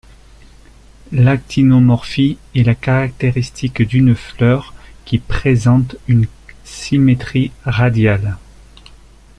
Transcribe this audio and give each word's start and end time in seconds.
L’actinomorphie 1.11 2.39
est 2.55 2.63
la 2.63 2.73
caractéristique 2.73 3.83
d'une 3.83 4.15
fleur 4.15 4.73
qui 5.05 5.19
présente 5.19 5.95
une 6.07 6.25
symétrie 6.63 7.51
radiale. 7.65 8.39